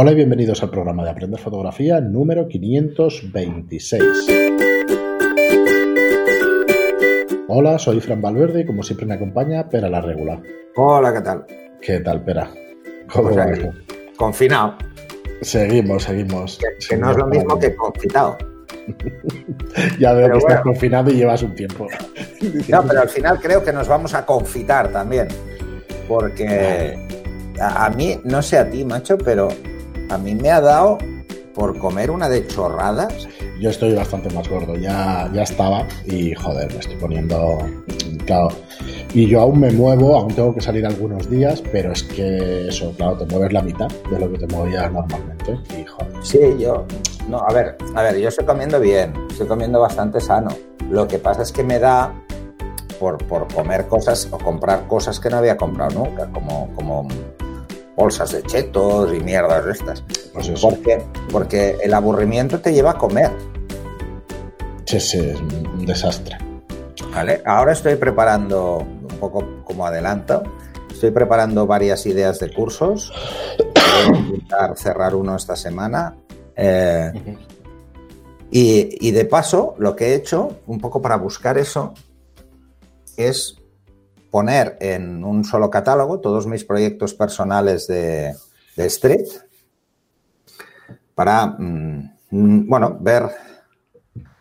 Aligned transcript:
Hola 0.00 0.12
y 0.12 0.14
bienvenidos 0.14 0.62
al 0.62 0.70
programa 0.70 1.02
de 1.02 1.10
Aprender 1.10 1.40
Fotografía 1.40 2.00
número 2.00 2.46
526. 2.46 4.04
Hola, 7.48 7.80
soy 7.80 8.00
Fran 8.00 8.22
Valverde 8.22 8.60
y 8.60 8.64
como 8.64 8.84
siempre 8.84 9.06
me 9.06 9.14
acompaña 9.14 9.68
Pera 9.68 9.90
la 9.90 10.00
Regular. 10.00 10.40
Hola, 10.76 11.12
¿qué 11.12 11.20
tal? 11.20 11.44
¿Qué 11.82 11.98
tal, 11.98 12.22
Pera? 12.22 12.48
¿Cómo 13.12 13.30
Pues 13.30 13.38
aquí? 13.38 13.66
Confinado. 14.16 14.76
Seguimos, 15.42 16.04
seguimos. 16.04 16.58
Que, 16.58 16.68
que 16.90 16.96
no 16.96 17.10
es 17.10 17.16
lo 17.16 17.26
mismo 17.26 17.58
que 17.58 17.74
confitado. 17.74 18.38
Ya 19.98 20.12
veo 20.12 20.26
pero 20.26 20.34
que 20.34 20.38
estás 20.38 20.60
confinado 20.60 21.10
y 21.10 21.14
llevas 21.14 21.42
un 21.42 21.56
tiempo. 21.56 21.88
No, 22.68 22.84
pero 22.86 23.00
al 23.00 23.08
final 23.08 23.40
creo 23.40 23.64
que 23.64 23.72
nos 23.72 23.88
vamos 23.88 24.14
a 24.14 24.24
confitar 24.24 24.92
también. 24.92 25.26
Porque 26.06 26.96
a, 27.60 27.86
a 27.86 27.90
mí, 27.90 28.16
no 28.22 28.40
sé 28.42 28.58
a 28.58 28.70
ti, 28.70 28.84
macho, 28.84 29.18
pero 29.18 29.48
a 30.08 30.18
mí 30.18 30.34
me 30.34 30.50
ha 30.50 30.60
dado 30.60 30.98
por 31.54 31.76
comer 31.78 32.10
una 32.10 32.28
de 32.28 32.46
chorradas. 32.46 33.28
Yo 33.60 33.70
estoy 33.70 33.94
bastante 33.94 34.30
más 34.30 34.48
gordo, 34.48 34.76
ya, 34.76 35.28
ya 35.34 35.42
estaba 35.42 35.86
y 36.04 36.32
joder, 36.34 36.72
me 36.72 36.78
estoy 36.78 36.96
poniendo. 36.96 37.58
Claro. 38.24 38.48
Y 39.12 39.26
yo 39.26 39.40
aún 39.40 39.58
me 39.58 39.72
muevo, 39.72 40.16
aún 40.16 40.34
tengo 40.34 40.54
que 40.54 40.60
salir 40.60 40.86
algunos 40.86 41.28
días, 41.28 41.62
pero 41.72 41.92
es 41.92 42.02
que 42.02 42.68
eso, 42.68 42.92
claro, 42.96 43.16
te 43.16 43.26
mueves 43.26 43.52
la 43.52 43.62
mitad 43.62 43.88
de 44.10 44.20
lo 44.20 44.30
que 44.30 44.38
te 44.38 44.46
movías 44.54 44.92
normalmente. 44.92 45.58
Y 45.76 45.84
joder. 45.84 46.12
Sí, 46.22 46.38
yo. 46.58 46.86
No, 47.28 47.38
a 47.38 47.52
ver, 47.52 47.76
a 47.94 48.02
ver, 48.02 48.18
yo 48.18 48.28
estoy 48.28 48.46
comiendo 48.46 48.78
bien, 48.78 49.12
estoy 49.30 49.46
comiendo 49.46 49.80
bastante 49.80 50.20
sano. 50.20 50.50
Lo 50.88 51.08
que 51.08 51.18
pasa 51.18 51.42
es 51.42 51.52
que 51.52 51.64
me 51.64 51.78
da 51.78 52.14
por, 53.00 53.18
por 53.26 53.52
comer 53.52 53.86
cosas 53.88 54.28
o 54.30 54.38
comprar 54.38 54.86
cosas 54.86 55.18
que 55.18 55.28
no 55.28 55.38
había 55.38 55.56
comprado 55.56 56.04
nunca, 56.04 56.30
como, 56.30 56.68
como 56.74 57.08
bolsas 57.98 58.30
de 58.30 58.42
chetos 58.44 59.12
y 59.12 59.20
mierdas 59.20 59.64
de 59.64 59.72
estas. 59.72 60.04
Pues 60.32 60.48
eso. 60.48 60.70
Porque, 60.70 61.02
porque 61.30 61.76
el 61.82 61.92
aburrimiento 61.92 62.60
te 62.60 62.72
lleva 62.72 62.92
a 62.92 62.94
comer. 62.94 63.32
Sí, 64.86 65.00
sí, 65.00 65.18
es 65.18 65.40
un 65.40 65.84
desastre. 65.84 66.38
¿vale? 67.12 67.42
Ahora 67.44 67.72
estoy 67.72 67.96
preparando, 67.96 68.78
un 68.78 69.18
poco 69.18 69.64
como 69.64 69.84
adelanto, 69.84 70.44
estoy 70.90 71.10
preparando 71.10 71.66
varias 71.66 72.06
ideas 72.06 72.38
de 72.38 72.54
cursos. 72.54 73.12
Voy 73.58 74.16
a 74.16 74.20
intentar 74.20 74.76
cerrar 74.76 75.14
uno 75.16 75.34
esta 75.34 75.56
semana. 75.56 76.16
Eh, 76.54 77.12
y, 78.50 79.08
y 79.08 79.10
de 79.10 79.24
paso, 79.24 79.74
lo 79.78 79.94
que 79.96 80.06
he 80.06 80.14
hecho, 80.14 80.60
un 80.68 80.78
poco 80.78 81.02
para 81.02 81.16
buscar 81.16 81.58
eso, 81.58 81.92
es 83.16 83.56
poner 84.30 84.76
en 84.80 85.24
un 85.24 85.44
solo 85.44 85.70
catálogo 85.70 86.20
todos 86.20 86.46
mis 86.46 86.64
proyectos 86.64 87.14
personales 87.14 87.86
de, 87.86 88.34
de 88.76 88.86
Street 88.86 89.26
para, 91.14 91.46
mm, 91.46 92.10
mm, 92.30 92.68
bueno, 92.68 92.96
ver 93.00 93.24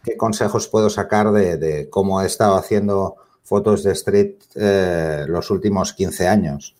qué 0.03 0.15
consejos 0.17 0.67
puedo 0.67 0.89
sacar 0.89 1.31
de, 1.31 1.57
de 1.57 1.89
cómo 1.89 2.21
he 2.21 2.25
estado 2.25 2.55
haciendo 2.55 3.15
fotos 3.43 3.83
de 3.83 3.93
Street 3.93 4.35
eh, 4.55 5.25
los 5.27 5.49
últimos 5.51 5.93
15 5.93 6.27
años. 6.27 6.75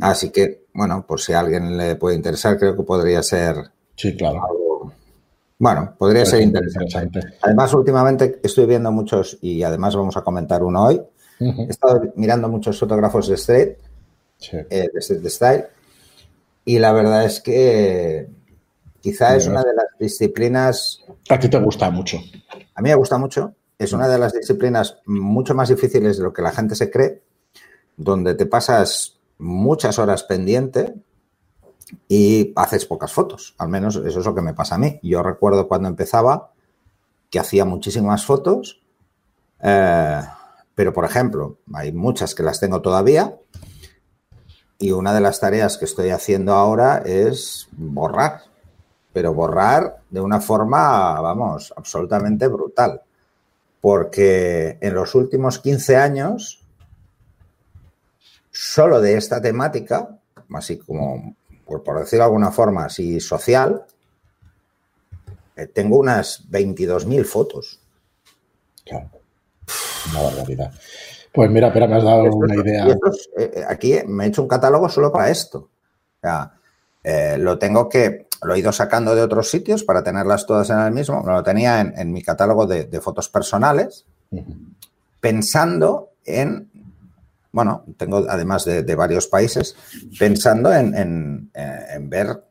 Así 0.00 0.30
que, 0.30 0.66
bueno, 0.74 1.06
por 1.06 1.20
si 1.20 1.32
a 1.32 1.40
alguien 1.40 1.76
le 1.76 1.96
puede 1.96 2.16
interesar, 2.16 2.58
creo 2.58 2.76
que 2.76 2.82
podría 2.82 3.22
ser 3.22 3.56
Sí, 3.96 4.16
claro. 4.16 4.42
algo. 4.44 4.92
Bueno, 5.58 5.94
podría 5.96 6.24
ser 6.24 6.38
ser 6.38 6.42
interesante. 6.42 6.98
interesante. 6.98 7.38
Además, 7.42 7.72
últimamente 7.74 8.40
estoy 8.42 8.66
viendo 8.66 8.90
muchos, 8.90 9.38
y 9.40 9.62
además 9.62 9.94
vamos 9.94 10.16
a 10.16 10.22
comentar 10.22 10.62
uno 10.64 10.84
hoy. 10.84 11.00
He 11.40 11.64
estado 11.70 12.00
mirando 12.16 12.48
muchos 12.48 12.78
fotógrafos 12.78 13.28
de 13.28 13.34
street, 13.34 13.76
Sí. 14.38 14.56
eh, 14.70 14.88
de 14.92 14.98
street 15.00 15.26
style, 15.28 15.64
y 16.64 16.78
la 16.78 16.92
verdad 16.92 17.24
es 17.24 17.40
que 17.40 18.28
quizá 19.00 19.36
es 19.36 19.46
una 19.46 19.62
de 19.62 19.74
las 19.74 19.86
disciplinas, 19.98 21.04
A 21.28 21.38
ti 21.38 21.48
te 21.48 21.58
gusta 21.58 21.90
mucho. 21.90 22.18
a 22.74 22.82
mí 22.82 22.88
me 22.88 22.94
gusta 22.94 23.18
mucho, 23.18 23.54
es 23.78 23.92
una 23.92 24.08
de 24.08 24.18
las 24.18 24.32
disciplinas 24.32 24.98
mucho 25.06 25.54
más 25.54 25.68
difíciles 25.68 26.16
de 26.18 26.24
lo 26.24 26.32
que 26.32 26.42
la 26.42 26.52
gente 26.52 26.74
se 26.74 26.90
cree, 26.90 27.22
donde 27.96 28.34
te 28.34 28.46
pasas 28.46 29.18
muchas 29.38 29.98
horas 29.98 30.22
pendiente 30.24 30.94
y 32.08 32.52
haces 32.56 32.86
pocas 32.86 33.12
fotos. 33.12 33.54
Al 33.58 33.68
menos 33.68 33.96
eso 33.96 34.20
es 34.20 34.26
lo 34.26 34.34
que 34.34 34.40
me 34.42 34.54
pasa 34.54 34.76
a 34.76 34.78
mí. 34.78 34.98
Yo 35.02 35.22
recuerdo 35.22 35.68
cuando 35.68 35.88
empezaba 35.88 36.52
que 37.30 37.38
hacía 37.38 37.64
muchísimas 37.64 38.24
fotos, 38.24 38.82
eh, 39.60 40.20
pero 40.74 40.92
por 40.92 41.04
ejemplo, 41.04 41.58
hay 41.72 41.92
muchas 41.92 42.34
que 42.34 42.42
las 42.42 42.60
tengo 42.60 42.82
todavía 42.82 43.36
y 44.78 44.90
una 44.90 45.14
de 45.14 45.20
las 45.20 45.40
tareas 45.40 45.78
que 45.78 45.84
estoy 45.84 46.10
haciendo 46.10 46.52
ahora 46.52 47.02
es 47.04 47.68
borrar, 47.72 48.42
pero 49.12 49.32
borrar 49.32 50.02
de 50.10 50.20
una 50.20 50.40
forma, 50.40 51.20
vamos, 51.20 51.72
absolutamente 51.76 52.48
brutal. 52.48 53.00
Porque 53.80 54.78
en 54.80 54.94
los 54.94 55.14
últimos 55.14 55.58
15 55.58 55.96
años, 55.96 56.62
solo 58.50 59.00
de 59.00 59.16
esta 59.16 59.40
temática, 59.40 60.18
así 60.52 60.78
como, 60.78 61.36
por, 61.64 61.82
decirlo 62.00 62.24
de 62.24 62.28
alguna 62.28 62.50
forma, 62.50 62.86
así 62.86 63.20
social, 63.20 63.84
eh, 65.56 65.66
tengo 65.68 65.98
unas 65.98 66.48
22.000 66.50 67.24
fotos. 67.24 67.80
Claro. 68.84 69.23
Una 70.10 70.22
barbaridad. 70.22 70.72
Pues 71.32 71.50
mira, 71.50 71.72
pero 71.72 71.88
me 71.88 71.96
has 71.96 72.04
dado 72.04 72.24
Esto- 72.24 72.36
una 72.36 72.54
idea. 72.56 72.86
eh, 73.38 73.64
aquí 73.68 73.94
me 74.06 74.24
he 74.24 74.28
hecho 74.28 74.42
un 74.42 74.48
catálogo 74.48 74.88
solo 74.88 75.10
para 75.12 75.30
esto. 75.30 75.58
O 75.58 76.20
sea, 76.20 76.52
eh, 77.02 77.36
lo 77.38 77.58
tengo 77.58 77.88
que, 77.88 78.28
lo 78.42 78.54
he 78.54 78.58
ido 78.60 78.72
sacando 78.72 79.14
de 79.14 79.22
otros 79.22 79.50
sitios 79.50 79.82
para 79.84 80.02
tenerlas 80.04 80.46
todas 80.46 80.70
en 80.70 80.78
el 80.78 80.92
mismo. 80.92 81.22
Lo 81.26 81.42
tenía 81.42 81.80
en, 81.80 81.92
en 81.98 82.12
mi 82.12 82.22
catálogo 82.22 82.66
de, 82.66 82.84
de 82.84 83.00
fotos 83.00 83.28
personales, 83.28 84.04
pensando 85.20 86.10
en, 86.24 86.70
bueno, 87.52 87.84
tengo 87.96 88.24
además 88.28 88.64
de, 88.64 88.82
de 88.82 88.94
varios 88.94 89.26
países, 89.26 89.74
pensando 90.18 90.72
en, 90.72 90.94
en, 90.94 91.50
eh, 91.54 91.86
en 91.94 92.10
ver 92.10 92.42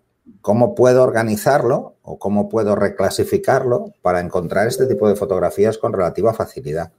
cómo 0.44 0.76
puedo 0.76 1.02
organizarlo 1.04 1.96
o 2.04 2.20
cómo 2.20 2.50
puedo 2.50 2.76
reclasificarlo 2.76 3.94
para 4.02 4.20
encontrar 4.20 4.68
este 4.68 4.86
tipo 4.88 5.08
de 5.08 5.16
fotografías 5.16 5.78
con 5.78 5.94
relativa 5.94 6.34
facilidad. 6.34 6.92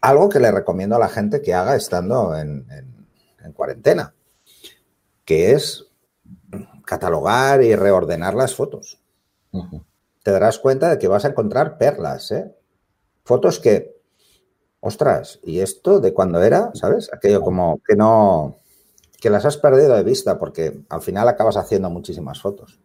Algo 0.00 0.28
que 0.28 0.38
le 0.38 0.52
recomiendo 0.52 0.94
a 0.94 1.00
la 1.00 1.08
gente 1.08 1.42
que 1.42 1.54
haga 1.54 1.74
estando 1.74 2.36
en, 2.36 2.64
en- 2.70 3.06
en 3.44 3.52
cuarentena, 3.52 4.14
que 5.24 5.50
es 5.52 5.86
catalogar 6.84 7.62
y 7.64 7.74
reordenar 7.74 8.34
las 8.34 8.54
fotos. 8.54 9.00
Te 10.22 10.30
darás 10.30 10.60
cuenta 10.60 10.88
de 10.88 10.98
que 10.98 11.08
vas 11.08 11.24
a 11.24 11.28
encontrar 11.30 11.76
perlas, 11.78 12.30
¿eh? 12.30 12.54
Fotos 13.24 13.58
que, 13.58 13.96
ostras, 14.78 15.40
¿y 15.42 15.58
esto 15.58 15.98
de 15.98 16.12
cuándo 16.14 16.40
era? 16.40 16.70
¿Sabes? 16.74 17.10
Aquello 17.12 17.40
como 17.42 17.80
que 17.84 17.96
no, 17.96 18.58
que 19.22 19.30
las 19.30 19.44
has 19.44 19.56
perdido 19.56 19.94
de 19.94 20.02
vista 20.02 20.36
porque 20.36 20.80
al 20.88 21.00
final 21.00 21.28
acabas 21.28 21.56
haciendo 21.56 21.88
muchísimas 21.88 22.40
fotos. 22.40 22.80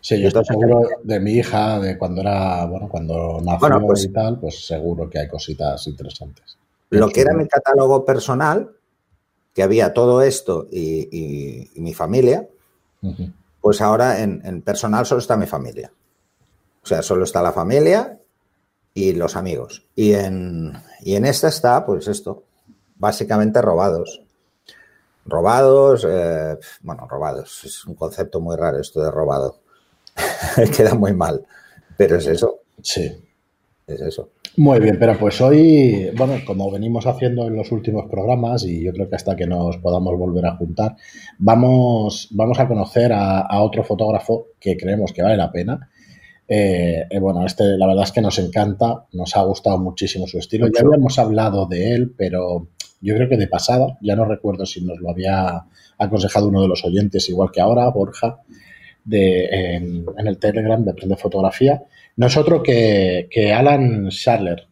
Sí, 0.00 0.20
yo 0.20 0.28
estoy 0.28 0.44
seguro 0.44 0.82
de 1.02 1.18
mi 1.18 1.32
hija, 1.32 1.80
de 1.80 1.98
cuando 1.98 2.20
era, 2.20 2.64
bueno, 2.66 2.88
cuando 2.88 3.40
nació 3.42 3.58
Bueno, 3.58 3.80
pues- 3.84 4.04
y 4.04 4.08
tal, 4.12 4.38
pues 4.38 4.64
seguro 4.64 5.10
que 5.10 5.18
hay 5.18 5.26
cositas 5.28 5.84
interesantes. 5.88 6.56
Lo 6.90 7.08
que 7.08 7.22
era 7.22 7.34
mi 7.34 7.48
catálogo 7.48 8.04
personal, 8.04 8.76
que 9.52 9.64
había 9.64 9.92
todo 9.92 10.22
esto 10.22 10.68
y, 10.70 11.08
y- 11.10 11.70
y 11.74 11.80
mi 11.80 11.94
familia, 11.94 12.48
pues 13.60 13.80
ahora 13.80 14.20
en, 14.22 14.40
en 14.44 14.62
personal 14.62 15.04
solo 15.04 15.18
está 15.18 15.36
mi 15.36 15.46
familia. 15.46 15.90
O 16.82 16.86
sea, 16.86 17.02
solo 17.02 17.24
está 17.24 17.42
la 17.42 17.52
familia 17.52 18.20
y 18.94 19.14
los 19.14 19.34
amigos. 19.34 19.84
Y 19.96 20.12
en, 20.12 20.74
y 21.00 21.16
en 21.16 21.24
esta 21.24 21.48
está, 21.48 21.84
pues 21.84 22.06
esto, 22.06 22.44
básicamente 22.96 23.60
robados. 23.60 24.20
Robados, 25.26 26.06
eh, 26.08 26.56
bueno, 26.82 27.06
robados, 27.08 27.64
es 27.64 27.84
un 27.86 27.94
concepto 27.94 28.40
muy 28.40 28.56
raro 28.56 28.80
esto 28.80 29.02
de 29.02 29.10
robado. 29.10 29.60
Queda 30.76 30.94
muy 30.94 31.12
mal, 31.14 31.44
pero 31.96 32.16
es 32.16 32.26
eso, 32.26 32.60
Sí. 32.82 33.10
es 33.86 34.00
eso. 34.00 34.30
Muy 34.56 34.78
bien, 34.78 34.98
pero 35.00 35.18
pues 35.18 35.40
hoy, 35.40 36.10
bueno, 36.16 36.34
como 36.46 36.70
venimos 36.70 37.06
haciendo 37.06 37.46
en 37.48 37.56
los 37.56 37.72
últimos 37.72 38.06
programas 38.08 38.62
y 38.64 38.84
yo 38.84 38.92
creo 38.92 39.08
que 39.08 39.16
hasta 39.16 39.34
que 39.34 39.46
nos 39.48 39.78
podamos 39.78 40.16
volver 40.16 40.46
a 40.46 40.56
juntar, 40.56 40.94
vamos, 41.38 42.28
vamos 42.30 42.60
a 42.60 42.68
conocer 42.68 43.12
a, 43.12 43.40
a 43.40 43.62
otro 43.62 43.82
fotógrafo 43.82 44.46
que 44.60 44.76
creemos 44.76 45.12
que 45.12 45.22
vale 45.22 45.36
la 45.36 45.50
pena. 45.50 45.90
Eh, 46.46 47.04
eh, 47.10 47.18
bueno, 47.18 47.44
este 47.46 47.64
la 47.78 47.86
verdad 47.86 48.04
es 48.04 48.12
que 48.12 48.20
nos 48.20 48.38
encanta, 48.38 49.06
nos 49.12 49.34
ha 49.36 49.42
gustado 49.42 49.78
muchísimo 49.78 50.26
su 50.28 50.38
estilo. 50.38 50.68
Ya 50.68 50.82
habíamos 50.86 51.18
hablado 51.18 51.66
de 51.66 51.94
él, 51.94 52.14
pero 52.16 52.68
yo 53.04 53.14
creo 53.14 53.28
que 53.28 53.36
de 53.36 53.46
pasada, 53.46 53.98
ya 54.00 54.16
no 54.16 54.24
recuerdo 54.24 54.66
si 54.66 54.84
nos 54.84 54.98
lo 54.98 55.10
había 55.10 55.64
aconsejado 55.98 56.48
uno 56.48 56.62
de 56.62 56.68
los 56.68 56.84
oyentes, 56.84 57.28
igual 57.28 57.50
que 57.52 57.60
ahora, 57.60 57.88
Borja, 57.90 58.40
de, 59.04 59.44
en, 59.46 60.06
en 60.16 60.26
el 60.26 60.38
Telegram 60.38 60.82
de 60.82 60.90
Aprende 60.90 61.16
Fotografía. 61.16 61.82
No 62.16 62.26
es 62.26 62.36
otro 62.36 62.62
que, 62.62 63.28
que 63.30 63.52
Alan 63.52 64.08
Sharler. 64.08 64.66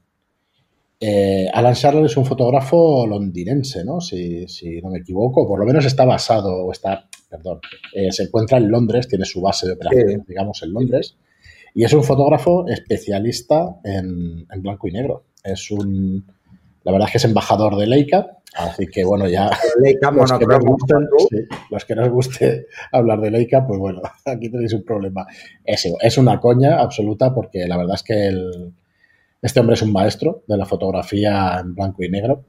Eh, 0.98 1.48
Alan 1.52 1.74
Sharler 1.74 2.06
es 2.06 2.16
un 2.16 2.24
fotógrafo 2.24 3.06
londinense, 3.06 3.84
¿no? 3.84 4.00
Si, 4.00 4.46
si 4.48 4.80
no 4.80 4.90
me 4.90 5.00
equivoco, 5.00 5.46
por 5.46 5.58
lo 5.58 5.66
menos 5.66 5.84
está 5.84 6.04
basado 6.04 6.64
o 6.64 6.72
está 6.72 7.08
perdón, 7.32 7.60
eh, 7.94 8.12
se 8.12 8.24
encuentra 8.24 8.58
en 8.58 8.70
Londres, 8.70 9.08
tiene 9.08 9.24
su 9.24 9.40
base 9.40 9.66
de 9.66 9.72
operaciones, 9.72 10.26
digamos, 10.26 10.62
en 10.62 10.72
Londres, 10.72 11.16
y 11.74 11.82
es 11.84 11.92
un 11.94 12.04
fotógrafo 12.04 12.68
especialista 12.68 13.80
en, 13.82 14.46
blanco 14.58 14.86
y 14.86 14.92
negro. 14.92 15.24
Es 15.42 15.70
un, 15.70 16.26
la 16.84 16.92
verdad 16.92 17.08
es 17.08 17.12
que 17.12 17.18
es 17.18 17.24
embajador 17.24 17.76
de 17.76 17.86
Leica, 17.86 18.38
así 18.54 18.86
que 18.86 19.04
bueno, 19.04 19.28
ya 19.28 19.50
Leica 19.80 20.10
los, 20.10 20.32
que 20.32 20.46
nos 20.46 20.64
guste, 20.64 20.94
los 21.70 21.84
que 21.84 21.94
nos 21.94 22.08
guste 22.10 22.66
hablar 22.92 23.20
de 23.20 23.30
Leica, 23.30 23.66
pues 23.66 23.78
bueno, 23.78 24.02
aquí 24.26 24.50
tenéis 24.50 24.72
un 24.72 24.84
problema. 24.84 25.26
Es, 25.64 25.88
es 26.00 26.18
una 26.18 26.40
coña 26.40 26.80
absoluta 26.80 27.34
porque 27.34 27.66
la 27.66 27.76
verdad 27.76 27.94
es 27.96 28.02
que 28.02 28.26
el, 28.26 28.74
este 29.42 29.58
hombre 29.58 29.74
es 29.74 29.82
un 29.82 29.92
maestro 29.92 30.44
de 30.46 30.56
la 30.56 30.64
fotografía 30.64 31.58
en 31.60 31.74
blanco 31.74 32.04
y 32.04 32.08
negro. 32.08 32.44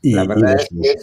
Y, 0.00 0.14
la 0.14 0.26
verdad 0.26 0.56
es 0.58 0.68
que 0.68 0.94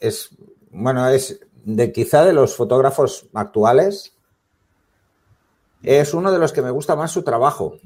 es, 0.00 0.30
bueno, 0.70 1.08
es 1.08 1.40
de 1.64 1.92
quizá 1.92 2.24
de 2.24 2.32
los 2.32 2.54
fotógrafos 2.54 3.28
actuales, 3.32 4.12
es 5.82 6.14
uno 6.14 6.32
de 6.32 6.38
los 6.38 6.52
que 6.52 6.62
me 6.62 6.70
gusta 6.70 6.96
más 6.96 7.12
su 7.12 7.22
trabajo. 7.22 7.78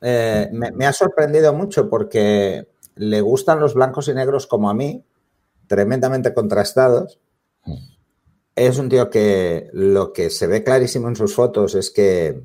Eh, 0.00 0.48
me, 0.52 0.86
ha 0.86 0.92
sorprendido 0.92 1.52
mucho 1.52 1.90
porque 1.90 2.68
le 3.00 3.22
gustan 3.22 3.60
los 3.60 3.72
blancos 3.72 4.08
y 4.08 4.14
negros 4.14 4.46
como 4.46 4.68
a 4.68 4.74
mí, 4.74 5.02
tremendamente 5.66 6.34
contrastados. 6.34 7.18
Es 8.54 8.78
un 8.78 8.90
tío 8.90 9.08
que 9.08 9.70
lo 9.72 10.12
que 10.12 10.28
se 10.28 10.46
ve 10.46 10.62
clarísimo 10.62 11.08
en 11.08 11.16
sus 11.16 11.34
fotos 11.34 11.74
es 11.74 11.90
que 11.90 12.44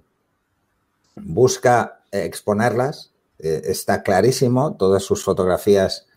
busca 1.15 2.03
exponerlas 2.11 3.11
eh, 3.37 3.63
está 3.65 4.01
clarísimo, 4.01 4.75
todas 4.77 5.03
sus 5.03 5.25
fotografías 5.25 6.07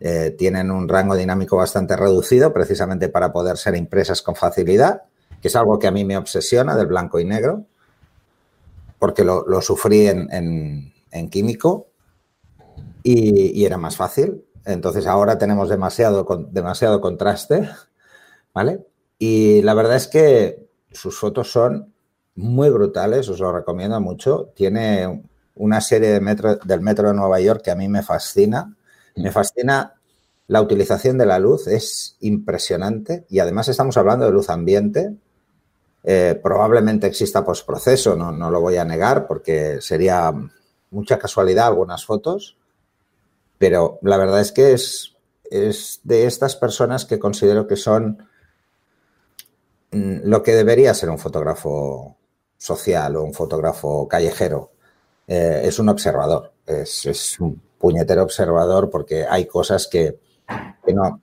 eh, 0.00 0.34
tienen 0.36 0.72
un 0.72 0.88
rango 0.88 1.14
dinámico 1.14 1.56
bastante 1.56 1.94
reducido, 1.94 2.52
precisamente 2.52 3.08
para 3.08 3.32
poder 3.32 3.56
ser 3.56 3.76
impresas 3.76 4.20
con 4.20 4.34
facilidad, 4.34 5.02
que 5.40 5.46
es 5.46 5.54
algo 5.54 5.78
que 5.78 5.86
a 5.86 5.92
mí 5.92 6.04
me 6.04 6.16
obsesiona 6.16 6.76
del 6.76 6.88
blanco 6.88 7.20
y 7.20 7.24
negro, 7.24 7.66
porque 8.98 9.22
lo, 9.22 9.60
sufrí 9.60 10.08
en, 10.08 10.92
químico 11.30 11.86
y, 13.06 13.64
era 13.64 13.78
más 13.78 13.96
fácil. 13.96 14.44
Entonces 14.64 15.06
ahora 15.06 15.38
tenemos 15.38 15.68
demasiado, 15.68 16.26
contraste, 17.00 17.68
¿vale? 18.52 18.84
Y 19.18 19.62
la 19.62 19.74
verdad 19.74 19.96
es 19.96 20.08
que 20.08 20.66
sus 20.90 21.16
fotos 21.16 21.52
son 21.52 21.94
muy 22.34 22.68
brutales, 22.68 23.28
os 23.28 23.38
lo 23.38 23.52
recomiendo 23.52 24.00
mucho. 24.00 24.52
Tiene 24.56 25.22
una 25.54 25.80
serie 25.80 26.08
del 26.08 26.80
metro 26.80 27.08
de 27.08 27.14
Nueva 27.14 27.38
York 27.40 27.62
que 27.62 27.70
a 27.70 27.76
mí 27.76 27.88
me 27.88 28.02
fascina. 28.02 28.74
Me 29.14 29.30
fascina 29.30 29.94
la 30.48 30.60
utilización 30.60 31.16
de 31.16 31.26
la 31.26 31.38
luz, 31.38 31.68
es 31.68 32.16
impresionante 32.20 33.24
y 33.30 33.38
además 33.38 33.68
estamos 33.68 33.96
hablando 33.96 34.26
de 34.26 34.32
luz 34.32 34.50
ambiente. 34.50 35.14
Eh, 36.02 36.38
probablemente 36.42 37.06
exista 37.06 37.44
postproceso, 37.44 38.16
no 38.16 38.50
lo 38.50 38.60
voy 38.60 38.76
a 38.76 38.84
negar 38.84 39.26
porque 39.26 39.80
sería 39.80 40.32
mucha 40.90 41.18
casualidad 41.18 41.66
algunas 41.66 42.04
fotos, 42.04 42.56
pero 43.58 43.98
la 44.02 44.16
verdad 44.16 44.40
es 44.40 44.52
que 44.52 44.72
es, 44.72 45.16
es 45.50 46.00
de 46.04 46.26
estas 46.26 46.56
personas 46.56 47.04
que 47.04 47.18
considero 47.18 47.66
que 47.66 47.76
son 47.76 48.26
mm, 49.92 50.18
lo 50.24 50.42
que 50.42 50.54
debería 50.54 50.94
ser 50.94 51.10
un 51.10 51.18
fotógrafo 51.18 52.16
social 52.56 53.16
o 53.16 53.22
un 53.22 53.34
fotógrafo 53.34 54.08
callejero. 54.08 54.72
Eh, 55.26 55.62
es 55.64 55.78
un 55.78 55.88
observador, 55.88 56.52
es, 56.66 57.38
un 57.40 57.60
puñetero 57.78 58.22
observador 58.22 58.88
porque 58.90 59.24
hay 59.28 59.46
cosas 59.46 59.88
que, 59.88 60.20
no, 60.94 61.20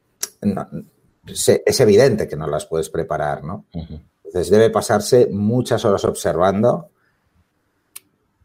es 1.25 1.79
evidente 1.79 2.27
que 2.27 2.35
no 2.35 2.47
las 2.47 2.65
puedes 2.65 2.89
preparar, 2.89 3.43
¿no? 3.43 3.65
Entonces 3.71 4.49
debe 4.51 4.69
pasarse 4.69 5.29
muchas 5.31 5.85
horas 5.85 6.03
observando 6.03 6.89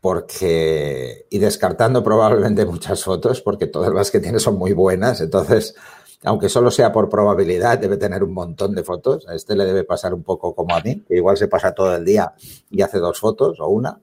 porque 0.00 1.26
y 1.30 1.38
descartando 1.38 2.02
probablemente 2.02 2.64
muchas 2.66 3.04
fotos 3.04 3.40
porque 3.40 3.66
todas 3.66 3.92
las 3.92 4.10
que 4.10 4.20
tiene 4.20 4.38
son 4.38 4.56
muy 4.56 4.72
buenas, 4.72 5.20
entonces 5.20 5.74
aunque 6.24 6.48
solo 6.48 6.70
sea 6.70 6.92
por 6.92 7.08
probabilidad, 7.08 7.78
debe 7.78 7.96
tener 7.96 8.24
un 8.24 8.34
montón 8.34 8.74
de 8.74 8.82
fotos. 8.82 9.26
A 9.28 9.34
este 9.34 9.54
le 9.54 9.64
debe 9.64 9.84
pasar 9.84 10.12
un 10.14 10.22
poco 10.22 10.54
como 10.54 10.74
a 10.74 10.80
mí, 10.80 11.04
que 11.06 11.16
igual 11.16 11.36
se 11.36 11.48
pasa 11.48 11.72
todo 11.72 11.94
el 11.94 12.04
día 12.04 12.34
y 12.70 12.82
hace 12.82 12.98
dos 12.98 13.20
fotos 13.20 13.60
o 13.60 13.68
una. 13.68 14.00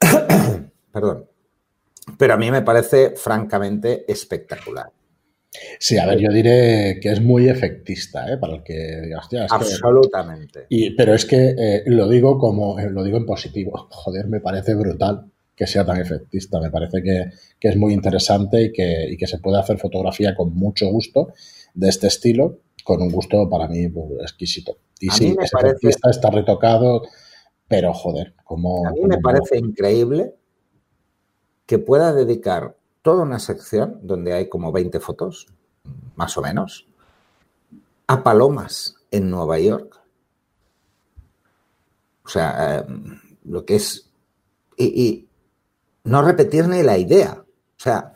Perdón. 0.92 1.26
Pero 2.18 2.34
a 2.34 2.36
mí 2.36 2.50
me 2.50 2.62
parece 2.62 3.14
francamente 3.16 4.10
espectacular. 4.10 4.90
Sí, 5.78 5.98
a 5.98 6.06
ver, 6.06 6.18
yo 6.18 6.30
diré 6.30 6.98
que 7.00 7.10
es 7.10 7.20
muy 7.20 7.48
efectista, 7.48 8.30
¿eh? 8.32 8.38
Para 8.38 8.56
el 8.56 8.62
que 8.62 9.00
digas, 9.02 9.28
Absolutamente. 9.50 10.66
y, 10.68 10.90
pero 10.90 11.14
es 11.14 11.24
que 11.24 11.54
eh, 11.58 11.82
lo 11.86 12.08
digo 12.08 12.38
como, 12.38 12.78
eh, 12.78 12.90
lo 12.90 13.04
digo 13.04 13.16
en 13.16 13.26
positivo. 13.26 13.88
Joder, 13.90 14.26
me 14.26 14.40
parece 14.40 14.74
brutal 14.74 15.30
que 15.54 15.66
sea 15.66 15.84
tan 15.84 16.00
efectista. 16.00 16.60
Me 16.60 16.70
parece 16.70 17.02
que, 17.02 17.68
es 17.68 17.76
muy 17.76 17.92
interesante 17.92 18.62
y 18.62 18.72
que, 18.72 19.16
que, 19.18 19.26
se 19.26 19.38
puede 19.38 19.58
hacer 19.58 19.78
fotografía 19.78 20.34
con 20.34 20.54
mucho 20.54 20.88
gusto 20.88 21.32
de 21.74 21.88
este 21.88 22.06
estilo, 22.06 22.60
con 22.84 23.02
un 23.02 23.10
gusto 23.10 23.48
para 23.48 23.68
mí 23.68 23.88
pues, 23.88 24.22
exquisito. 24.22 24.76
Y 25.00 25.10
sí, 25.10 25.36
es 25.40 25.52
efectista, 25.52 26.10
está 26.10 26.30
retocado, 26.30 27.02
pero 27.66 27.92
joder, 27.92 28.34
como... 28.44 28.86
A 28.86 28.92
mí 28.92 29.00
me 29.02 29.18
parece 29.18 29.58
increíble 29.58 30.34
que 31.66 31.78
pueda 31.78 32.12
dedicar 32.14 32.76
toda 33.08 33.22
una 33.22 33.38
sección, 33.38 34.00
donde 34.02 34.34
hay 34.34 34.50
como 34.50 34.70
20 34.70 35.00
fotos, 35.00 35.46
más 36.14 36.36
o 36.36 36.42
menos, 36.42 36.86
a 38.06 38.22
palomas 38.22 38.96
en 39.10 39.30
Nueva 39.30 39.58
York. 39.58 39.98
O 42.22 42.28
sea, 42.28 42.80
em, 42.80 43.18
lo 43.44 43.64
que 43.64 43.76
es... 43.76 44.10
Y, 44.76 45.26
no 46.04 46.20
repetir 46.20 46.68
ni 46.68 46.82
la 46.82 46.98
idea. 46.98 47.42
O 47.42 47.80
sea, 47.80 48.12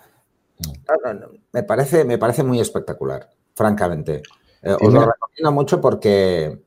me 1.52 1.62
parece, 1.62 2.04
me 2.04 2.18
parece 2.18 2.42
muy 2.42 2.60
espectacular, 2.60 3.30
francamente. 3.54 4.22
Eh, 4.60 4.76
os 4.78 4.92
lo 4.92 5.06
recomiendo 5.06 5.52
mucho 5.52 5.80
porque, 5.80 6.60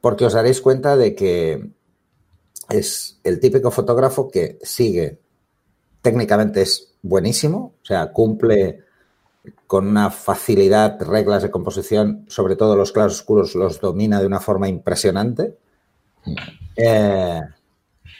porque 0.00 0.26
os 0.26 0.32
daréis 0.32 0.60
cuenta 0.60 0.96
de 0.96 1.16
que 1.16 1.72
es 2.68 3.18
el 3.24 3.40
típico 3.40 3.72
fotógrafo 3.72 4.30
que 4.30 4.60
sigue, 4.62 5.25
técnicamente 6.06 6.62
es 6.62 6.94
buenísimo, 7.02 7.74
o 7.82 7.84
sea, 7.84 8.12
cumple 8.12 8.84
con 9.66 9.88
una 9.88 10.08
facilidad 10.10 11.02
reglas 11.02 11.42
de 11.42 11.50
composición, 11.50 12.24
sobre 12.28 12.54
todo 12.54 12.76
los 12.76 12.92
claros 12.92 13.14
oscuros, 13.14 13.56
los 13.56 13.80
domina 13.80 14.20
de 14.20 14.26
una 14.28 14.38
forma 14.38 14.68
impresionante. 14.68 15.56
Eh, 16.76 17.40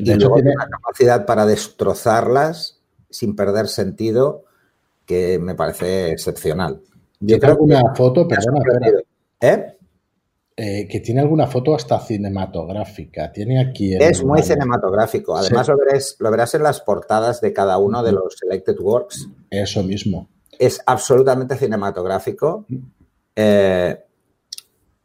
de 0.00 0.12
hecho, 0.12 0.30
tiene 0.34 0.50
una 0.50 0.68
capacidad 0.68 1.25
para 1.25 1.46
destrozarlas 1.46 2.80
sin 3.08 3.37
perder 3.37 3.68
sentido 3.68 4.42
que 5.04 5.38
me 5.38 5.54
parece 5.54 6.11
excepcional. 6.11 6.80
Yo, 7.20 7.38
creo 7.38 7.56
que 7.56 7.62
una 7.62 7.94
foto, 7.94 8.26
perdona, 8.26 8.62
¿Eh? 9.40 9.75
Eh, 10.58 10.88
que 10.88 11.00
tiene 11.00 11.20
alguna 11.20 11.46
foto 11.46 11.75
hasta 11.75 12.00
cinematográfica. 12.00 13.30
Tiene 13.30 13.60
aquí. 13.60 13.94
es 13.94 14.25
muy 14.25 14.42
cinematográfico. 14.42 15.36
Además, 15.36 15.68
lo, 15.68 15.76
verás, 15.76 16.16
lo 16.18 16.30
verás 16.30 16.54
en 16.54 16.62
las 16.62 16.80
portadas 16.80 17.42
de 17.42 17.52
cada 17.52 17.76
uno 17.76 18.02
de 18.02 18.12
los 18.12 18.36
Selected 18.38 18.80
Works. 18.80 19.28
Eso 19.50 19.82
mismo. 19.82 20.30
Es 20.58 20.80
absolutamente 20.86 21.56
cinematográfico. 21.56 22.64
Eh, 23.34 24.02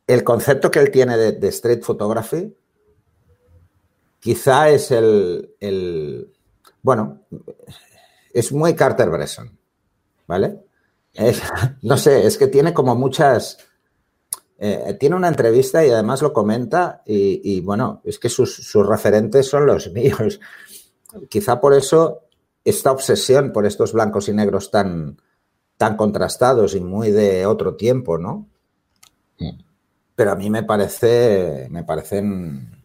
el 0.07 0.23
concepto 0.23 0.71
que 0.71 0.79
él 0.79 0.89
tiene 0.89 1.17
de, 1.17 1.47
street 1.49 1.81
photography 1.81 2.55
quizá 4.21 4.69
es 4.69 4.89
el, 4.91 5.53
el, 5.59 6.31
Bueno, 6.81 7.23
es 8.33 8.53
muy 8.53 8.73
Carter 8.73 9.09
Bresson. 9.09 9.51
¿Vale? 10.27 10.59
no 11.81 11.97
sé, 11.97 12.25
es 12.25 12.37
que 12.37 12.47
tiene 12.47 12.73
como 12.73 12.95
muchas 12.95 13.57
eh, 14.63 14.95
tiene 14.99 15.15
una 15.15 15.27
entrevista 15.27 15.83
y 15.83 15.89
además 15.89 16.21
lo 16.21 16.31
comenta 16.31 17.01
y, 17.03 17.61
bueno, 17.61 18.03
es 18.05 18.19
que 18.19 18.29
sus, 18.29 18.71
referentes 18.87 19.47
son 19.47 19.65
los 19.65 19.91
míos. 19.91 20.39
Quizá 21.29 21.59
por 21.59 21.73
eso 21.73 22.27
esta 22.63 22.91
obsesión 22.91 23.51
por 23.53 23.65
estos 23.65 23.91
blancos 23.91 24.29
y 24.29 24.33
negros 24.33 24.69
tan, 24.69 25.19
tan 25.77 25.97
contrastados 25.97 26.75
y 26.75 26.79
muy 26.79 27.09
de 27.09 27.47
otro 27.47 27.75
tiempo, 27.75 28.19
¿no? 28.19 28.47
Pero 30.13 30.31
a 30.31 30.35
mí 30.35 30.51
me 30.51 30.61
parece, 30.61 31.67
me 31.71 31.83
parecen 31.83 32.80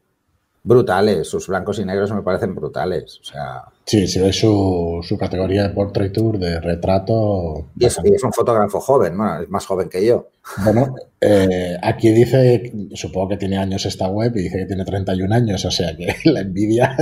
brutales. 0.66 1.28
Sus 1.28 1.46
blancos 1.46 1.78
y 1.78 1.85
negros 1.85 2.12
me 2.12 2.23
parecen 2.23 2.54
brutales. 2.54 3.18
O 3.20 3.25
sea. 3.25 3.64
Sí, 3.85 4.06
si 4.06 4.20
ves 4.20 4.38
su, 4.38 5.00
su 5.02 5.16
categoría 5.16 5.62
de 5.62 5.70
portraiture, 5.70 6.38
de 6.38 6.61
retrato. 6.61 7.68
Y 7.78 7.87
es, 7.87 7.99
un 7.99 8.32
fotógrafo 8.32 8.80
joven, 8.80 9.16
bueno, 9.16 9.42
es 9.42 9.49
más 9.49 9.64
joven 9.64 9.88
que 9.88 10.04
yo. 10.04 10.28
Bueno, 10.64 10.94
eh, 11.20 11.76
aquí 11.80 12.11
dice, 12.11 12.73
supongo 12.94 13.28
que 13.28 13.37
tiene 13.37 13.58
años 13.58 13.87
esta 13.87 14.08
web 14.08 14.37
y 14.37 14.42
dice 14.42 14.58
que 14.58 14.66
tiene 14.66 14.85
31 14.85 15.35
años, 15.35 15.64
o 15.64 15.70
sea 15.70 15.96
que 15.96 16.14
la 16.30 16.40
envidia 16.40 16.96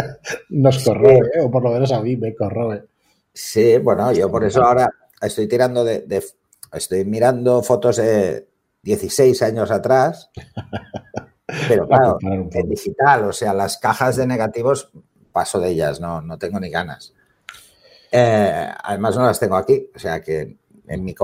nos 0.51 0.85
corroe, 0.85 1.19
¿eh? 1.35 1.41
o 1.43 1.51
por 1.51 1.63
lo 1.63 1.71
menos 1.71 1.91
a 1.93 2.01
mí 2.01 2.17
me 2.17 2.35
corroe. 2.35 2.85
Sí, 3.33 3.79
bueno, 3.79 4.13
yo 4.13 4.31
por 4.31 4.45
eso 4.45 4.63
ahora 4.63 4.89
estoy 5.21 5.49
tirando 5.49 5.85
de, 5.85 6.01
de 6.01 6.23
estoy 6.73 7.05
mirando 7.05 7.63
fotos 7.63 7.97
de, 7.97 8.47
16 8.85 9.43
años 9.43 9.71
atrás. 9.71 10.31
Pero 11.47 11.87
claro, 11.87 12.19
en 12.21 12.69
digital, 12.69 13.25
o 13.25 13.33
sea, 13.33 13.53
las 13.53 13.77
cajas 13.79 14.17
de 14.17 14.27
negativos 14.27 14.91
paso 15.35 15.59
de 15.59 15.71
ellas, 15.71 16.01
no, 16.01 16.23
no 16.23 16.39
tengo 16.39 16.61
ni 16.61 16.71
ganas. 16.71 17.13
Eh, 18.11 18.69
además 18.85 19.17
no 19.17 19.27
las 19.27 19.41
tengo 19.41 19.57
aquí, 19.57 19.91
o 19.95 19.99
sea 19.99 20.23
que 20.23 20.57
en 20.87 21.05
mi, 21.05 21.15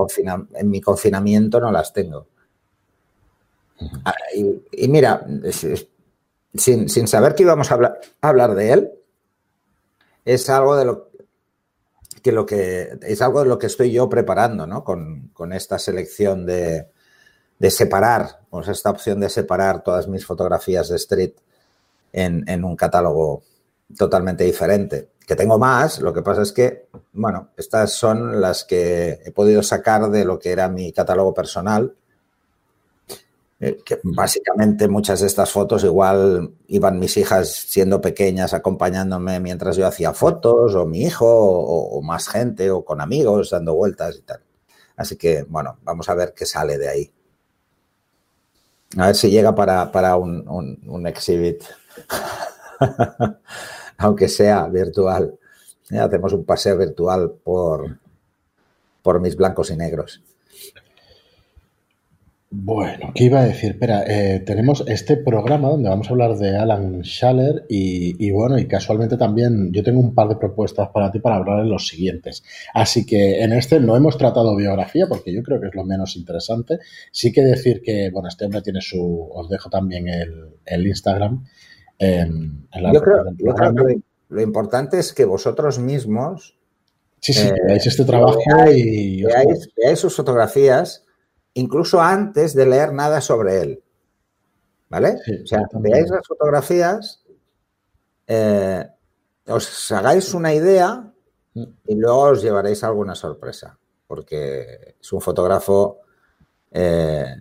en 0.53 0.69
mi 0.69 0.81
confinamiento 0.81 1.59
no 1.61 1.71
las 1.71 1.93
tengo. 1.93 2.27
Ah, 4.03 4.13
y, 4.35 4.87
mira, 4.89 5.25
sin, 6.53 7.07
saber 7.07 7.33
que 7.33 7.43
íbamos 7.43 7.71
a 7.71 7.75
hablar, 7.75 8.01
hablar, 8.21 8.53
de 8.53 8.73
él, 8.73 8.91
es 10.25 10.49
algo 10.49 10.75
de 10.75 10.85
lo 10.85 11.09
que, 12.21 12.31
lo 12.31 12.45
que 12.45 12.99
es 13.01 13.21
algo 13.21 13.41
de 13.41 13.49
lo 13.49 13.57
que 13.57 13.67
estoy 13.67 13.91
yo 13.91 14.09
preparando, 14.09 14.67
¿no? 14.67 14.83
Con, 14.83 15.31
esta 15.53 15.79
selección 15.79 16.45
de, 16.45 16.87
de 17.61 17.69
separar, 17.69 18.39
pues 18.49 18.67
esta 18.67 18.89
opción 18.89 19.19
de 19.19 19.29
separar 19.29 19.83
todas 19.83 20.07
mis 20.07 20.25
fotografías 20.25 20.89
de 20.89 20.95
street 20.95 21.33
en, 22.11 22.43
en 22.47 22.63
un 22.63 22.75
catálogo 22.75 23.43
totalmente 23.95 24.43
diferente. 24.43 25.09
Que 25.27 25.35
tengo 25.35 25.59
más, 25.59 25.99
lo 25.99 26.11
que 26.11 26.23
pasa 26.23 26.41
es 26.41 26.51
que, 26.51 26.87
bueno, 27.13 27.49
estas 27.55 27.93
son 27.93 28.41
las 28.41 28.63
que 28.63 29.21
he 29.23 29.31
podido 29.31 29.61
sacar 29.61 30.09
de 30.09 30.25
lo 30.25 30.39
que 30.39 30.51
era 30.51 30.67
mi 30.69 30.91
catálogo 30.91 31.33
personal 31.33 31.95
eh, 33.63 33.77
que 33.85 33.99
básicamente 34.01 34.87
muchas 34.87 35.21
de 35.21 35.27
estas 35.27 35.51
fotos 35.51 35.83
igual 35.83 36.51
iban 36.67 36.97
mis 36.97 37.15
hijas 37.17 37.51
siendo 37.51 38.01
pequeñas 38.01 38.55
acompañándome 38.55 39.39
mientras 39.39 39.77
yo 39.77 39.85
hacía 39.85 40.13
fotos, 40.13 40.73
o 40.73 40.87
mi 40.87 41.03
hijo, 41.03 41.27
o, 41.27 42.01
más 42.01 42.27
gente, 42.27 42.71
o 42.71 42.83
con 42.83 43.01
amigos 43.01 43.51
dando 43.51 43.75
vueltas 43.75 44.17
y 44.17 44.23
tal. 44.23 44.41
Así 44.95 45.15
que, 45.15 45.43
bueno, 45.43 45.77
vamos 45.83 46.09
a 46.09 46.15
ver 46.15 46.33
qué 46.35 46.47
sale 46.47 46.79
de 46.79 46.89
ahí. 46.89 47.11
A 48.97 49.07
ver 49.07 49.15
si 49.15 49.29
llega 49.29 49.55
para, 49.55 50.17
un, 50.17 50.77
un, 50.85 51.07
exhibit, 51.07 51.63
aunque 53.97 54.27
sea 54.27 54.67
virtual. 54.67 55.33
hacemos 55.97 56.33
un 56.33 56.43
paseo 56.43 56.77
virtual 56.77 57.31
por, 57.43 57.97
por 59.01 59.21
mis 59.21 59.35
blancos 59.35 59.71
y 59.71 59.77
negros. 59.77 60.21
Bueno, 62.53 63.13
¿qué 63.15 63.23
iba 63.23 63.39
a 63.39 63.45
decir? 63.45 63.71
Espera, 63.71 64.03
eh, 64.05 64.41
tenemos 64.41 64.83
este 64.85 65.15
programa 65.15 65.69
donde 65.69 65.87
vamos 65.87 66.07
a 66.07 66.09
hablar 66.09 66.35
de 66.35 66.57
Alan 66.57 67.01
Schaller 67.01 67.65
y, 67.69 68.29
bueno, 68.31 68.59
y 68.59 68.67
casualmente 68.67 69.15
también 69.15 69.71
yo 69.71 69.81
tengo 69.83 70.01
un 70.01 70.13
par 70.13 70.27
de 70.27 70.35
propuestas 70.35 70.89
para 70.89 71.09
ti 71.13 71.19
para 71.19 71.37
hablar 71.37 71.61
en 71.61 71.69
los 71.69 71.87
siguientes. 71.87 72.43
Así 72.73 73.05
que 73.05 73.41
en 73.41 73.53
este 73.53 73.79
no 73.79 73.95
hemos 73.95 74.17
tratado 74.17 74.53
biografía 74.57 75.07
porque 75.07 75.33
yo 75.33 75.43
creo 75.43 75.61
que 75.61 75.67
es 75.67 75.75
lo 75.75 75.85
menos 75.85 76.17
interesante. 76.17 76.79
Sí 77.13 77.31
que 77.31 77.41
decir 77.41 77.81
que, 77.81 78.09
bueno, 78.11 78.27
este 78.27 78.43
hombre 78.43 78.61
tiene 78.61 78.81
su, 78.81 79.29
os 79.33 79.47
dejo 79.47 79.69
también 79.69 80.09
el, 80.09 80.87
Instagram. 80.87 81.45
En, 81.97 82.67
la, 82.73 82.91
yo, 82.91 83.01
creo, 83.01 83.23
que 83.23 84.01
lo 84.27 84.41
importante 84.41 84.99
es 84.99 85.13
que 85.13 85.23
vosotros 85.23 85.79
mismos... 85.79 86.57
Sí, 87.21 87.31
sí, 87.31 87.47
que 87.47 87.61
veáis 87.65 87.87
este 87.87 88.03
trabajo 88.03 88.41
y... 88.75 89.23
veáis 89.23 89.99
sus 89.99 90.13
fotografías 90.13 91.05
incluso 91.53 92.01
antes 92.01 92.53
de 92.53 92.65
leer 92.65 92.93
nada 92.93 93.21
sobre 93.21 93.61
él. 93.61 93.83
¿Vale? 94.89 95.15
o 95.43 95.47
sea, 95.47 95.61
veáis 95.75 96.09
las 96.09 96.27
fotografías, 96.27 97.23
eh, 98.27 98.85
os 99.47 99.91
hagáis 99.93 100.33
una 100.33 100.53
idea 100.53 101.13
mm. 101.53 101.63
y 101.87 101.95
luego 101.95 102.23
os 102.23 102.41
llevaréis 102.41 102.83
alguna 102.83 103.15
sorpresa, 103.15 103.79
porque 104.05 104.95
es 104.99 105.13
un 105.13 105.21
fotógrafo 105.21 105.99
eh, 106.71 107.35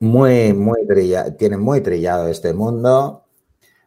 muy, 0.00 0.52
muy 0.52 0.86
trillado, 0.86 1.34
tiene 1.34 1.56
muy 1.56 1.80
trillado 1.80 2.28
este 2.28 2.52
mundo, 2.52 3.24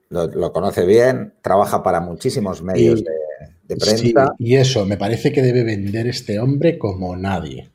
lo, 0.09 0.51
conoce 0.51 0.85
bien, 0.85 1.33
trabaja 1.41 1.83
para 1.83 2.01
muchísimos 2.01 2.61
medios 2.61 3.03
de, 3.67 3.75
prensa. 3.77 4.33
y 4.38 4.55
eso, 4.55 4.85
me 4.85 4.97
parece 4.97 5.31
que 5.31 5.41
debe 5.41 5.63
vender 5.63 6.07
este 6.07 6.39
hombre 6.39 6.77
como 6.77 7.15
nadie. 7.15 7.70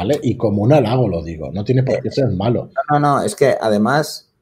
¿Vale? 0.00 0.18
Y 0.22 0.38
como 0.38 0.62
un 0.62 0.72
halago 0.72 1.08
lo 1.08 1.22
digo, 1.22 1.50
no 1.52 1.62
tiene 1.62 1.82
por 1.82 2.00
qué 2.00 2.10
ser 2.10 2.28
malo. 2.28 2.70
No, 2.90 2.98
no, 2.98 3.22
es 3.22 3.36
que 3.36 3.54
además, 3.60 4.32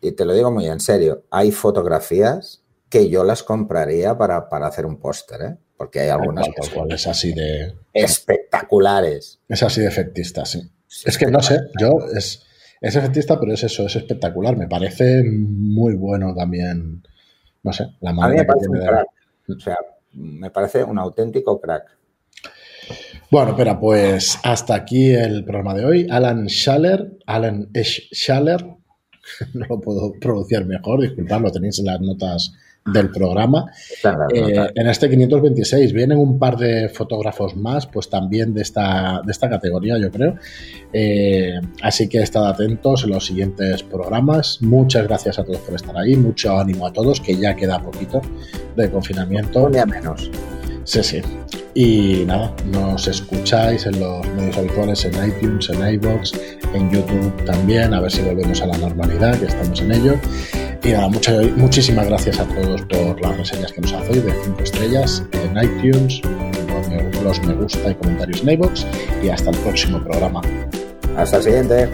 y 0.00 0.10
te 0.10 0.24
lo 0.24 0.34
digo 0.34 0.50
muy 0.50 0.66
en 0.66 0.80
serio, 0.80 1.22
hay 1.30 1.52
fotografías 1.52 2.64
que 2.88 3.08
yo 3.08 3.22
las 3.22 3.44
compraría 3.44 4.18
para, 4.18 4.48
hacer 4.66 4.84
un 4.84 4.98
póster, 4.98 5.40
¿eh? 5.42 5.56
Porque 5.76 6.00
hay 6.00 6.08
algunas 6.08 6.48
es 6.88 7.06
así 7.06 7.32
de... 7.32 7.76
Espectaculares. 7.92 9.38
Es 9.48 9.62
así 9.62 9.82
de 9.82 9.86
efectista, 9.86 10.44
sí. 10.44 10.62
es 11.04 11.16
que 11.16 11.26
no 11.26 11.40
sé, 11.40 11.60
yo 11.80 11.98
es, 12.12 12.44
es 12.80 12.96
efectista, 12.96 13.38
pero 13.38 13.52
es 13.52 13.62
eso, 13.62 13.86
es 13.86 13.94
espectacular. 13.94 14.56
Me 14.56 14.66
parece 14.66 15.22
muy 15.24 15.94
bueno 15.94 16.34
también, 16.34 17.06
no 17.62 17.72
sé, 17.72 17.86
la 18.00 18.12
manera 18.12 18.42
me 18.42 18.46
parece 18.46 18.68
O 19.48 19.60
sea, 19.60 19.78
me 20.14 20.50
parece 20.50 20.82
un 20.82 20.98
auténtico 20.98 21.60
crack. 21.60 21.96
Bueno, 23.30 23.50
espera, 23.50 23.78
pues 23.78 24.38
hasta 24.44 24.74
aquí 24.74 25.10
el 25.10 25.44
programa 25.44 25.74
de 25.74 25.84
hoy. 25.84 26.06
Alan 26.08 26.46
Schaller, 26.46 27.18
Alan 27.26 27.68
Schaller, 27.74 28.64
no 29.54 29.66
lo 29.68 29.80
puedo 29.80 30.12
pronunciar 30.20 30.64
mejor, 30.64 31.00
disculpad, 31.00 31.40
lo 31.40 31.50
tenéis 31.50 31.78
en 31.80 31.86
las 31.86 32.00
notas 32.00 32.52
del 32.86 33.10
programa. 33.10 33.66
Eh, 34.32 34.70
en 34.74 34.88
este 34.88 35.10
526 35.10 35.92
vienen 35.92 36.18
un 36.18 36.38
par 36.38 36.56
de 36.56 36.88
fotógrafos 36.88 37.56
más, 37.56 37.86
pues 37.86 38.08
también 38.08 38.54
de 38.54 38.62
esta, 38.62 39.20
de 39.24 39.32
esta 39.32 39.48
categoría, 39.48 39.98
yo 39.98 40.10
creo. 40.10 40.36
Eh, 40.92 41.60
así 41.82 42.08
que 42.08 42.22
estad 42.22 42.48
atentos 42.48 43.02
en 43.04 43.10
los 43.10 43.26
siguientes 43.26 43.82
programas. 43.82 44.62
Muchas 44.62 45.04
gracias 45.06 45.38
a 45.40 45.44
todos 45.44 45.58
por 45.58 45.74
estar 45.74 45.96
ahí, 45.96 46.14
mucho 46.14 46.56
ánimo 46.56 46.86
a 46.86 46.92
todos, 46.92 47.20
que 47.20 47.36
ya 47.36 47.56
queda 47.56 47.82
poquito 47.82 48.20
de 48.76 48.88
confinamiento. 48.88 49.64
Un 49.64 49.72
día 49.72 49.86
menos. 49.86 50.30
Sí, 50.84 51.02
sí. 51.02 51.20
Y 51.78 52.24
nada, 52.24 52.54
nos 52.64 53.06
escucháis 53.06 53.84
en 53.84 54.00
los 54.00 54.26
medios 54.28 54.56
habituales, 54.56 55.04
en 55.04 55.28
iTunes, 55.28 55.68
en 55.68 55.86
iBox, 55.94 56.32
en 56.72 56.90
YouTube 56.90 57.44
también, 57.44 57.92
a 57.92 58.00
ver 58.00 58.10
si 58.10 58.22
volvemos 58.22 58.62
a 58.62 58.66
la 58.66 58.78
normalidad, 58.78 59.38
que 59.38 59.44
estamos 59.44 59.78
en 59.82 59.92
ello. 59.92 60.14
Y 60.82 60.92
nada, 60.92 61.10
muchísimas 61.54 62.06
gracias 62.06 62.40
a 62.40 62.46
todos 62.46 62.80
por 62.80 63.20
las 63.20 63.36
reseñas 63.36 63.72
que 63.72 63.82
nos 63.82 63.92
hacéis 63.92 64.24
de 64.24 64.32
5 64.42 64.62
estrellas 64.62 65.22
en 65.32 65.62
iTunes, 65.62 66.22
los 67.22 67.42
me 67.42 67.52
gusta 67.52 67.90
y 67.90 67.94
comentarios 67.96 68.40
en 68.40 68.50
iBox. 68.52 68.86
Y 69.22 69.28
hasta 69.28 69.50
el 69.50 69.58
próximo 69.58 70.02
programa. 70.02 70.40
Hasta 71.16 71.36
el 71.36 71.42
siguiente. 71.42 71.90